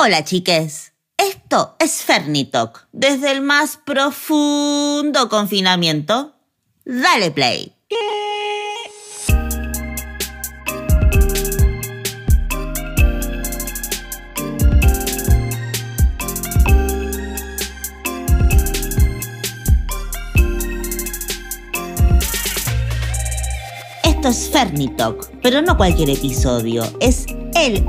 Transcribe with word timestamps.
Hola 0.00 0.22
chiques, 0.22 0.92
esto 1.16 1.74
es 1.80 2.04
Fernitok, 2.04 2.86
desde 2.92 3.32
el 3.32 3.40
más 3.40 3.78
profundo 3.78 5.28
confinamiento. 5.28 6.36
Dale 6.84 7.32
play. 7.32 7.74
Esto 24.04 24.28
es 24.28 24.48
Fernitok, 24.48 25.28
pero 25.42 25.60
no 25.60 25.76
cualquier 25.76 26.10
episodio, 26.10 26.84
es 27.00 27.26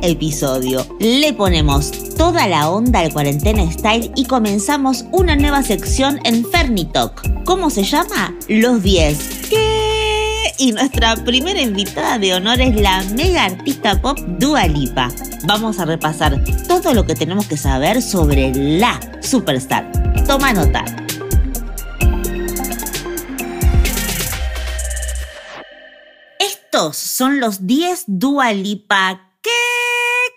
episodio. 0.01 0.85
Le 0.99 1.33
ponemos 1.33 1.91
toda 2.15 2.47
la 2.47 2.69
onda 2.69 2.99
al 2.99 3.13
cuarentena 3.13 3.71
style 3.71 4.11
y 4.15 4.25
comenzamos 4.25 5.05
una 5.11 5.35
nueva 5.35 5.63
sección 5.63 6.19
en 6.25 6.45
Fernitok. 6.45 7.21
¿Cómo 7.45 7.69
se 7.69 7.83
llama? 7.83 8.35
Los 8.47 8.83
10. 8.83 9.47
¿Qué? 9.49 10.53
Y 10.57 10.73
nuestra 10.73 11.15
primera 11.15 11.61
invitada 11.61 12.19
de 12.19 12.33
honor 12.33 12.59
es 12.59 12.75
la 12.75 13.01
mega 13.15 13.45
artista 13.45 14.01
pop 14.01 14.19
Dua 14.39 14.67
Lipa. 14.67 15.09
Vamos 15.45 15.79
a 15.79 15.85
repasar 15.85 16.43
todo 16.67 16.93
lo 16.93 17.05
que 17.05 17.15
tenemos 17.15 17.47
que 17.47 17.55
saber 17.55 18.01
sobre 18.01 18.51
la 18.53 18.99
superstar. 19.21 19.89
Toma 20.27 20.51
nota. 20.51 20.83
Estos 26.39 26.97
son 26.97 27.39
los 27.39 27.65
10 27.65 28.03
Dua 28.07 28.53
Lipa 28.53 29.29
que 29.41 29.68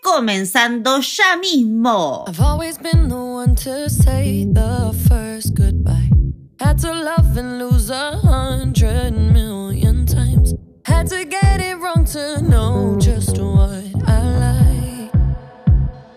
comenzando 0.03 1.01
ya 1.01 1.37
mismo. 1.37 2.25
I've 2.27 2.41
always 2.41 2.77
been 2.77 3.09
the 3.09 3.15
one 3.15 3.55
to 3.55 3.89
say 3.89 4.45
the 4.45 4.93
first 5.09 5.55
goodbye. 5.55 6.11
Had 6.59 6.79
to 6.79 6.93
love 6.93 7.37
and 7.39 7.59
lose 7.59 7.89
a 7.89 8.19
hundred 8.19 9.13
million 9.13 10.05
times. 10.05 10.55
Had 10.85 11.07
to 11.09 11.25
get 11.25 11.61
it 11.61 11.79
wrong 11.79 12.05
to 12.13 12.43
know 12.43 12.99
just 12.99 13.39
what 13.39 13.85
I 14.07 14.23
like. 14.43 15.15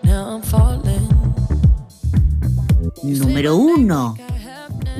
Now 0.02 0.34
I'm 0.34 0.42
falling. 0.42 1.06
Número 3.02 3.56
1. 3.56 4.16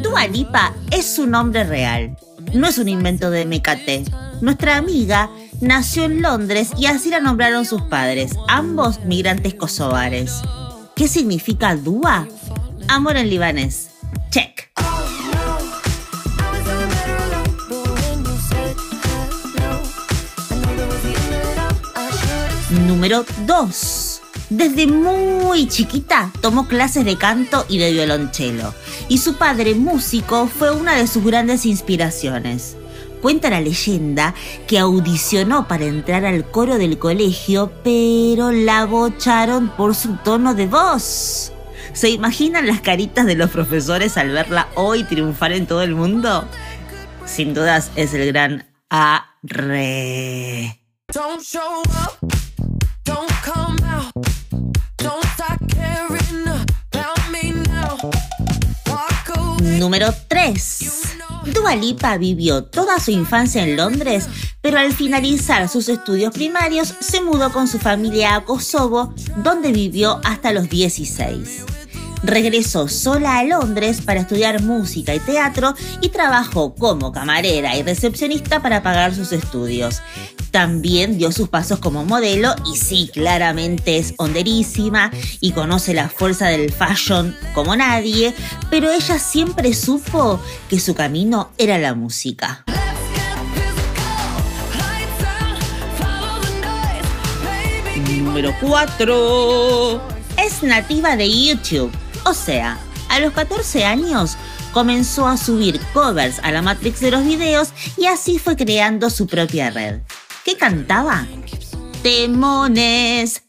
Dua 0.02 0.26
Lipa 0.28 0.72
es 0.92 1.06
su 1.06 1.26
nombre 1.26 1.64
real. 1.64 2.16
No 2.54 2.68
es 2.68 2.78
un 2.78 2.88
invento 2.88 3.30
de 3.30 3.44
Mecate. 3.44 4.04
Nuestra 4.40 4.76
amiga 4.76 5.28
nació 5.60 6.04
en 6.04 6.22
Londres 6.22 6.70
y 6.78 6.86
así 6.86 7.10
la 7.10 7.20
nombraron 7.20 7.64
sus 7.64 7.82
padres, 7.82 8.32
ambos 8.48 9.00
migrantes 9.04 9.54
kosovares. 9.54 10.42
¿Qué 10.94 11.08
significa 11.08 11.76
Dua? 11.76 12.26
Amor 12.88 13.16
en 13.16 13.30
libanés. 13.30 13.90
Check. 14.30 14.70
Número 22.86 23.24
2. 23.46 24.22
Desde 24.48 24.86
muy 24.86 25.66
chiquita 25.66 26.30
tomó 26.40 26.68
clases 26.68 27.04
de 27.04 27.16
canto 27.16 27.66
y 27.68 27.78
de 27.78 27.92
violonchelo, 27.92 28.72
y 29.08 29.18
su 29.18 29.34
padre 29.34 29.74
músico 29.74 30.46
fue 30.46 30.70
una 30.70 30.94
de 30.94 31.08
sus 31.08 31.24
grandes 31.24 31.66
inspiraciones. 31.66 32.76
Cuenta 33.26 33.50
la 33.50 33.60
leyenda 33.60 34.34
que 34.68 34.78
audicionó 34.78 35.66
para 35.66 35.84
entrar 35.84 36.24
al 36.24 36.48
coro 36.48 36.78
del 36.78 36.96
colegio, 36.96 37.72
pero 37.82 38.52
la 38.52 38.84
bocharon 38.84 39.68
por 39.70 39.96
su 39.96 40.14
tono 40.18 40.54
de 40.54 40.68
voz. 40.68 41.52
¿Se 41.92 42.08
imaginan 42.08 42.68
las 42.68 42.82
caritas 42.82 43.26
de 43.26 43.34
los 43.34 43.50
profesores 43.50 44.16
al 44.16 44.30
verla 44.30 44.68
hoy 44.76 45.02
triunfar 45.02 45.50
en 45.50 45.66
todo 45.66 45.82
el 45.82 45.96
mundo? 45.96 46.46
Sin 47.24 47.52
dudas 47.52 47.90
es 47.96 48.14
el 48.14 48.32
gran 48.32 48.64
arre. 48.90 50.80
Don't 51.12 51.42
show 51.42 51.82
up, 51.82 52.16
don't 53.04 53.32
come 53.42 53.76
out, 53.88 54.12
don't 54.98 55.24
start 55.34 55.58
caring 55.74 56.46
about 56.46 57.18
me 57.32 57.50
now. 57.50 57.98
Walk 58.86 59.36
away. 59.36 59.80
Número 59.80 60.14
3. 60.28 60.95
Dua 61.52 61.76
Lipa 61.76 62.16
vivió 62.16 62.64
toda 62.64 62.98
su 62.98 63.12
infancia 63.12 63.62
en 63.62 63.76
Londres, 63.76 64.28
pero 64.60 64.78
al 64.78 64.92
finalizar 64.92 65.68
sus 65.68 65.88
estudios 65.88 66.32
primarios 66.32 66.94
se 67.00 67.20
mudó 67.20 67.52
con 67.52 67.68
su 67.68 67.78
familia 67.78 68.34
a 68.34 68.44
Kosovo, 68.44 69.14
donde 69.36 69.70
vivió 69.70 70.20
hasta 70.24 70.52
los 70.52 70.68
16. 70.68 71.75
Regresó 72.22 72.88
sola 72.88 73.38
a 73.38 73.44
Londres 73.44 74.00
para 74.00 74.20
estudiar 74.20 74.62
música 74.62 75.14
y 75.14 75.20
teatro 75.20 75.74
y 76.00 76.08
trabajó 76.08 76.74
como 76.74 77.12
camarera 77.12 77.76
y 77.76 77.82
recepcionista 77.82 78.60
para 78.62 78.82
pagar 78.82 79.14
sus 79.14 79.32
estudios. 79.32 80.02
También 80.50 81.18
dio 81.18 81.32
sus 81.32 81.48
pasos 81.48 81.78
como 81.78 82.04
modelo 82.04 82.54
y 82.72 82.76
sí, 82.76 83.10
claramente 83.12 83.98
es 83.98 84.14
honderísima 84.16 85.10
y 85.40 85.52
conoce 85.52 85.92
la 85.92 86.08
fuerza 86.08 86.48
del 86.48 86.72
fashion 86.72 87.36
como 87.54 87.76
nadie, 87.76 88.34
pero 88.70 88.90
ella 88.90 89.18
siempre 89.18 89.74
supo 89.74 90.40
que 90.70 90.80
su 90.80 90.94
camino 90.94 91.50
era 91.58 91.78
la 91.78 91.94
música. 91.94 92.64
Número 98.36 98.54
4. 98.60 100.00
Es 100.38 100.62
nativa 100.62 101.16
de 101.16 101.28
YouTube. 101.30 101.90
O 102.26 102.34
sea, 102.34 102.76
a 103.08 103.20
los 103.20 103.32
14 103.34 103.84
años 103.84 104.36
comenzó 104.72 105.28
a 105.28 105.36
subir 105.36 105.80
covers 105.94 106.40
a 106.40 106.50
la 106.50 106.60
Matrix 106.60 106.98
de 106.98 107.12
los 107.12 107.24
videos 107.24 107.68
y 107.96 108.06
así 108.06 108.40
fue 108.40 108.56
creando 108.56 109.10
su 109.10 109.28
propia 109.28 109.70
red. 109.70 110.00
¿Qué 110.44 110.56
cantaba? 110.56 111.24
Temones. 112.02 113.44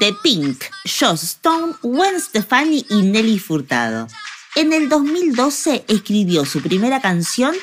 De 0.00 0.12
Pink, 0.24 0.60
Joss 0.98 1.22
Stone, 1.22 1.74
Gwen 1.82 2.20
Stefani 2.20 2.84
y 2.88 3.02
Nelly 3.02 3.38
Furtado. 3.38 4.08
En 4.56 4.72
el 4.72 4.88
2012 4.88 5.84
escribió 5.86 6.44
su 6.44 6.60
primera 6.62 7.00
canción, 7.00 7.54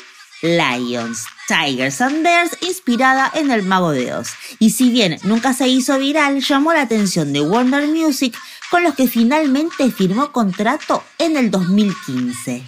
Lions, 0.42 1.26
Tigers 1.48 2.00
and 2.00 2.24
Bears, 2.24 2.58
inspirada 2.62 3.32
en 3.34 3.52
el 3.52 3.64
Mago 3.64 3.92
de 3.92 4.14
Oz. 4.14 4.30
Y 4.60 4.70
si 4.70 4.92
bien 4.92 5.18
nunca 5.24 5.54
se 5.54 5.68
hizo 5.68 5.98
viral, 5.98 6.42
llamó 6.42 6.74
la 6.74 6.82
atención 6.84 7.34
de 7.34 7.42
Warner 7.42 7.88
Music, 7.88 8.38
con 8.70 8.84
los 8.84 8.96
que 8.96 9.08
finalmente 9.08 9.92
firmó 9.92 10.32
contrato 10.32 11.04
en 11.18 11.38
el 11.38 11.52
2015. 11.52 12.64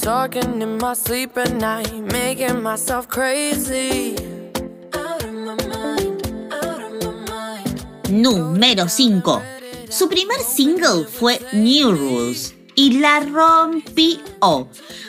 Talking 0.00 0.60
in 0.60 0.76
my 0.78 0.94
sleep 0.94 1.36
at 1.38 1.52
night, 1.52 1.92
making 2.12 2.62
myself 2.62 3.06
crazy. 3.08 4.16
Out 4.92 5.22
of 5.22 5.32
my 5.32 5.54
mind, 5.68 6.26
out 6.52 6.82
of 6.82 6.92
my 7.02 7.30
mind. 7.30 7.86
Número 8.10 8.88
5. 8.88 9.42
Su 9.88 10.08
primer 10.08 10.40
single 10.40 11.06
fue 11.06 11.40
New 11.52 11.92
Rules 11.92 12.53
y 12.74 12.98
la 12.98 13.20
rompió. 13.20 14.18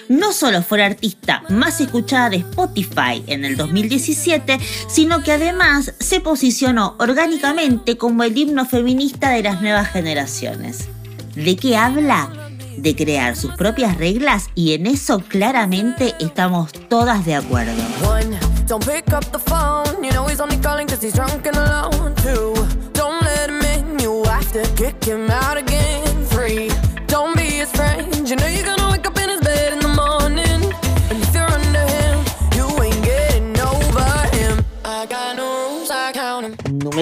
No 0.07 0.33
solo 0.33 0.61
fue 0.61 0.77
la 0.77 0.85
artista 0.85 1.43
más 1.49 1.81
escuchada 1.81 2.29
de 2.29 2.37
Spotify 2.37 3.23
en 3.27 3.43
el 3.45 3.57
2017, 3.57 4.59
sino 4.87 5.23
que 5.23 5.33
además 5.33 5.93
se 5.99 6.19
posicionó 6.19 6.95
orgánicamente 6.99 7.97
como 7.97 8.23
el 8.23 8.37
himno 8.37 8.65
feminista 8.65 9.31
de 9.31 9.43
las 9.43 9.61
nuevas 9.61 9.89
generaciones. 9.89 10.87
¿De 11.35 11.55
qué 11.55 11.75
habla? 11.75 12.31
De 12.77 12.95
crear 12.95 13.35
sus 13.35 13.51
propias 13.55 13.97
reglas 13.97 14.49
y 14.53 14.73
en 14.73 14.87
eso 14.87 15.19
claramente 15.19 16.13
estamos 16.19 16.71
todas 16.89 17.25
de 17.25 17.35
acuerdo. 17.35 17.73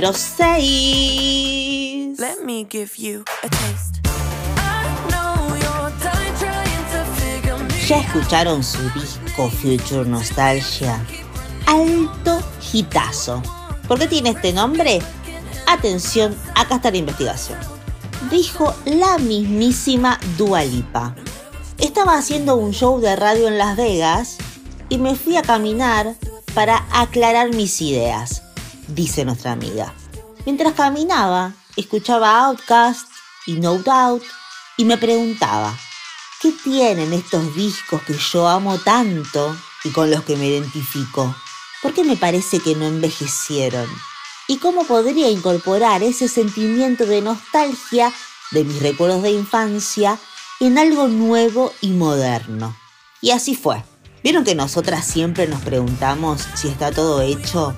Número 0.03 0.19
6. 0.19 2.19
Let 2.19 2.43
me 2.43 2.67
give 2.69 2.97
you 2.97 3.23
a 3.41 3.47
taste. 3.47 4.01
¿Ya 7.87 7.99
escucharon 7.99 8.65
su 8.65 8.81
disco 8.89 9.49
Future 9.49 10.03
Nostalgia? 10.03 11.01
Alto 11.67 12.43
hitazo. 12.73 13.41
¿Por 13.87 13.97
qué 13.97 14.07
tiene 14.07 14.31
este 14.31 14.51
nombre? 14.51 15.01
Atención, 15.67 16.35
acá 16.55 16.75
está 16.75 16.91
la 16.91 16.97
investigación. 16.97 17.59
Dijo 18.29 18.75
la 18.83 19.17
mismísima 19.19 20.19
Dua 20.37 20.65
Lipa. 20.65 21.15
Estaba 21.77 22.17
haciendo 22.17 22.57
un 22.57 22.73
show 22.73 22.99
de 22.99 23.15
radio 23.15 23.47
en 23.47 23.57
Las 23.57 23.77
Vegas 23.77 24.35
y 24.89 24.97
me 24.97 25.15
fui 25.15 25.37
a 25.37 25.43
caminar 25.43 26.13
para 26.53 26.85
aclarar 26.91 27.55
mis 27.55 27.81
ideas, 27.81 28.42
dice 28.87 29.25
nuestra 29.25 29.51
amiga. 29.51 29.93
Mientras 30.45 30.73
caminaba, 30.73 31.53
escuchaba 31.75 32.45
Outcast 32.45 33.07
y 33.45 33.53
No 33.53 33.77
Doubt 33.77 34.23
y 34.77 34.85
me 34.85 34.97
preguntaba, 34.97 35.77
¿qué 36.41 36.51
tienen 36.51 37.13
estos 37.13 37.55
discos 37.55 38.01
que 38.03 38.17
yo 38.17 38.47
amo 38.47 38.77
tanto 38.79 39.55
y 39.83 39.89
con 39.91 40.09
los 40.09 40.23
que 40.23 40.35
me 40.35 40.47
identifico? 40.47 41.35
¿Por 41.81 41.93
qué 41.93 42.03
me 42.03 42.17
parece 42.17 42.59
que 42.59 42.75
no 42.75 42.85
envejecieron? 42.85 43.87
¿Y 44.47 44.57
cómo 44.57 44.85
podría 44.85 45.29
incorporar 45.29 46.03
ese 46.03 46.27
sentimiento 46.27 47.05
de 47.05 47.21
nostalgia 47.21 48.11
de 48.51 48.63
mis 48.63 48.81
recuerdos 48.81 49.23
de 49.23 49.31
infancia 49.31 50.19
en 50.59 50.77
algo 50.77 51.07
nuevo 51.07 51.73
y 51.81 51.91
moderno? 51.91 52.75
Y 53.21 53.31
así 53.31 53.55
fue. 53.55 53.83
¿Vieron 54.23 54.45
que 54.45 54.55
nosotras 54.55 55.05
siempre 55.05 55.47
nos 55.47 55.61
preguntamos 55.61 56.47
si 56.55 56.69
está 56.69 56.91
todo 56.91 57.21
hecho? 57.21 57.75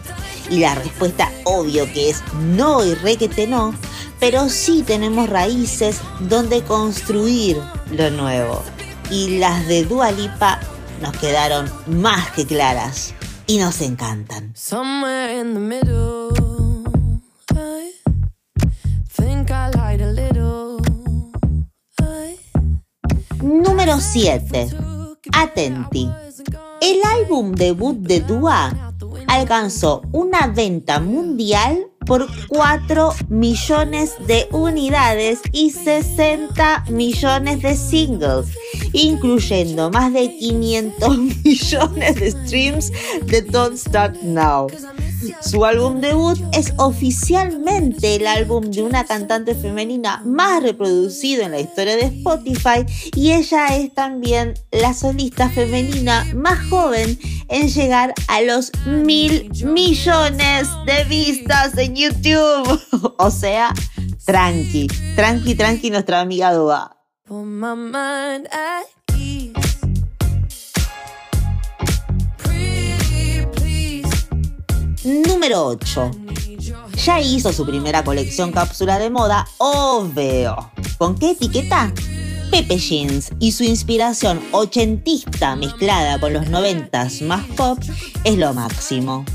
Y 0.51 0.59
la 0.59 0.75
respuesta 0.75 1.31
obvio 1.43 1.91
que 1.91 2.11
es 2.11 2.21
no 2.55 2.85
y 2.85 2.93
requete 2.93 3.47
no, 3.47 3.73
pero 4.19 4.47
sí 4.47 4.83
tenemos 4.85 5.27
raíces 5.27 6.01
donde 6.19 6.61
construir 6.61 7.57
lo 7.91 8.11
nuevo. 8.11 8.61
Y 9.09 9.39
las 9.39 9.67
de 9.67 9.85
Dualipa 9.85 10.59
nos 11.01 11.17
quedaron 11.17 11.67
más 11.87 12.29
que 12.31 12.45
claras 12.45 13.15
y 13.47 13.57
nos 13.57 13.81
encantan. 13.81 14.53
Número 23.41 23.99
7. 23.99 24.67
Atenti. 25.33 26.24
El 26.81 26.99
álbum 27.03 27.53
debut 27.53 27.97
de 27.97 28.19
Dua 28.19 28.93
alcanzó 29.27 30.01
una 30.11 30.47
venta 30.47 30.99
mundial 30.99 31.87
por 32.05 32.27
4 32.47 33.13
millones 33.29 34.13
de 34.27 34.47
unidades 34.51 35.41
y 35.51 35.71
60 35.71 36.85
millones 36.89 37.61
de 37.61 37.75
singles, 37.75 38.47
incluyendo 38.93 39.89
más 39.89 40.13
de 40.13 40.37
500 40.37 41.17
millones 41.43 42.15
de 42.15 42.31
streams 42.31 42.91
de 43.25 43.41
Don't 43.41 43.75
Stop 43.75 44.21
Now. 44.21 44.67
Su 45.41 45.65
álbum 45.65 46.01
debut 46.01 46.39
es 46.53 46.73
oficialmente 46.77 48.15
el 48.15 48.27
álbum 48.27 48.71
de 48.71 48.83
una 48.83 49.05
cantante 49.05 49.55
femenina 49.55 50.21
más 50.25 50.61
reproducido 50.61 51.43
en 51.43 51.51
la 51.51 51.59
historia 51.59 51.95
de 51.95 52.05
Spotify 52.05 52.85
y 53.15 53.31
ella 53.31 53.67
es 53.75 53.93
también 53.93 54.53
la 54.71 54.93
solista 54.93 55.49
femenina 55.49 56.25
más 56.35 56.67
joven 56.69 57.17
en 57.47 57.69
llegar 57.69 58.13
a 58.27 58.41
los 58.41 58.71
mil 58.85 59.49
millones 59.65 60.67
de 60.85 61.03
vistas 61.05 61.77
en 61.77 61.95
YouTube. 61.95 63.15
o 63.17 63.31
sea, 63.31 63.73
tranqui, 64.25 64.87
tranqui, 65.15 65.55
tranqui 65.55 65.89
nuestra 65.89 66.21
amiga 66.21 66.53
Dua. 66.53 66.97
Número 75.05 75.67
8. 75.67 76.11
Ya 77.05 77.21
hizo 77.21 77.53
su 77.53 77.63
primera 77.63 78.03
colección 78.03 78.51
cápsula 78.51 78.97
de 78.97 79.11
moda, 79.11 79.47
obvio. 79.59 80.71
¿Con 80.97 81.15
qué 81.15 81.31
etiqueta? 81.31 81.93
Pepe 82.49 82.79
Jeans 82.79 83.29
y 83.39 83.51
su 83.51 83.63
inspiración 83.63 84.41
ochentista 84.51 85.55
mezclada 85.55 86.19
con 86.19 86.33
los 86.33 86.49
noventas 86.49 87.21
más 87.21 87.45
pop 87.55 87.77
es 88.23 88.35
lo 88.35 88.51
máximo. 88.55 89.25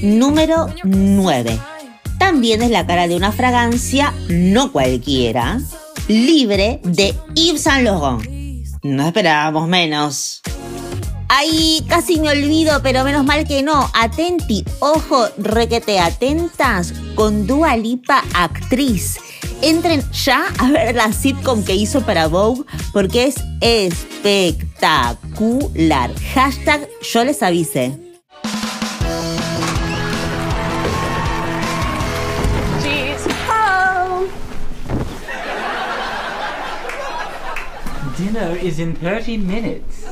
Número 0.00 0.68
9. 0.84 1.58
También 2.20 2.62
es 2.62 2.70
la 2.70 2.86
cara 2.86 3.08
de 3.08 3.16
una 3.16 3.32
fragancia, 3.32 4.14
no 4.28 4.70
cualquiera, 4.70 5.60
libre 6.06 6.80
de 6.84 7.16
Yves 7.34 7.62
Saint 7.62 7.84
Laurent. 7.84 8.35
No 8.94 9.08
esperábamos 9.08 9.66
menos. 9.66 10.42
Ay, 11.28 11.84
casi 11.88 12.20
me 12.20 12.30
olvido, 12.30 12.80
pero 12.82 13.02
menos 13.02 13.24
mal 13.24 13.44
que 13.46 13.62
no. 13.62 13.90
Atenti, 13.94 14.64
ojo, 14.78 15.26
requete 15.38 15.98
atentas 15.98 16.92
con 17.16 17.48
Dua 17.48 17.76
Lipa 17.76 18.22
actriz. 18.32 19.18
Entren 19.60 20.04
ya 20.12 20.44
a 20.58 20.70
ver 20.70 20.94
la 20.94 21.12
sitcom 21.12 21.64
que 21.64 21.74
hizo 21.74 22.02
para 22.02 22.28
Vogue 22.28 22.62
porque 22.92 23.26
es 23.26 23.34
espectacular. 23.60 26.12
Hashtag 26.34 26.88
yo 27.02 27.24
les 27.24 27.42
avise. 27.42 28.05
Dinner 38.26 38.58
is 38.60 38.80
in 38.80 38.96
30 38.96 39.36
minutes. 39.36 40.04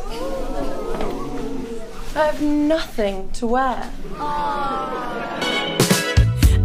I 2.14 2.26
have 2.26 2.40
nothing 2.40 3.28
to 3.32 3.46
wear. 3.49 3.90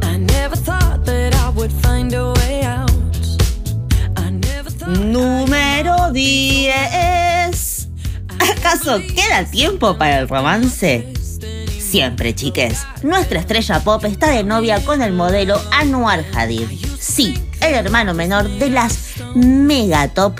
I 0.03 0.17
never 0.19 0.55
thought 0.55 1.05
that 1.05 1.33
I 1.33 1.49
would 1.49 1.71
find 1.71 2.13
a 2.13 2.33
way 2.33 2.61
out. 2.61 2.91
I 4.15 4.29
never 4.29 4.69
thought 4.69 4.89
Número 4.89 6.11
10. 6.13 7.89
¿Acaso 8.51 8.99
queda 9.15 9.43
tiempo 9.49 9.97
para 9.97 10.19
el 10.19 10.27
romance? 10.27 11.11
Siempre, 11.79 12.35
chiques. 12.35 12.85
Nuestra 13.01 13.39
estrella 13.39 13.79
pop 13.79 14.05
está 14.05 14.29
de 14.29 14.43
novia 14.43 14.85
con 14.85 15.01
el 15.01 15.13
modelo 15.13 15.59
Anwar 15.71 16.23
Hadid. 16.31 16.67
Sí, 16.99 17.33
el 17.59 17.73
hermano 17.73 18.13
menor 18.13 18.47
de 18.47 18.69
las 18.69 19.15
mega 19.33 20.07
top 20.09 20.39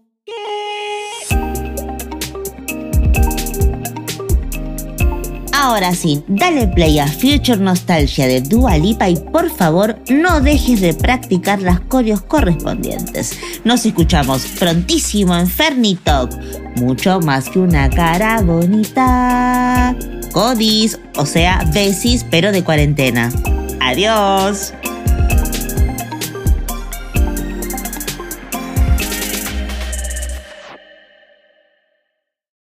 Ahora 5.63 5.93
sí, 5.93 6.23
dale 6.27 6.67
play 6.69 6.97
a 6.97 7.05
Future 7.05 7.57
Nostalgia 7.57 8.25
de 8.25 8.41
Dua 8.41 8.79
Lipa 8.79 9.07
y 9.07 9.15
por 9.15 9.47
favor 9.51 9.95
no 10.09 10.41
dejes 10.41 10.81
de 10.81 10.95
practicar 10.95 11.61
las 11.61 11.79
coreos 11.81 12.23
correspondientes. 12.23 13.37
Nos 13.63 13.85
escuchamos 13.85 14.43
prontísimo 14.57 15.35
en 15.35 15.45
Fernie 15.45 15.99
Talk, 16.03 16.31
mucho 16.77 17.19
más 17.19 17.47
que 17.47 17.59
una 17.59 17.91
cara 17.91 18.41
bonita. 18.41 19.95
Codis, 20.33 20.97
o 21.15 21.27
sea, 21.27 21.63
besis 21.71 22.25
pero 22.31 22.51
de 22.51 22.63
cuarentena. 22.63 23.31
Adiós. 23.81 24.73